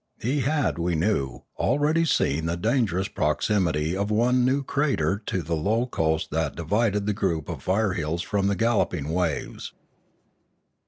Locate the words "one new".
4.09-4.63